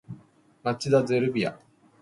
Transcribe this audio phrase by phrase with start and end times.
[0.63, 1.59] 町田ゼルビア